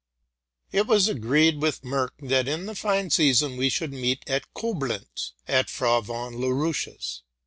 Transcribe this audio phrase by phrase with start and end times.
[0.73, 4.51] Ir had been agreed with Merck, that in the fine season we should meet at
[4.55, 7.21] Coblentz at Frau von Laroche's.